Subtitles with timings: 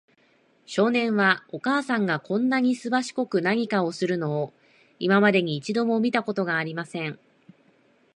[0.65, 4.51] 少年は、お母さんがこんなにすばしこく何かするのを、
[4.97, 7.19] 今までに一度も見たことがありません。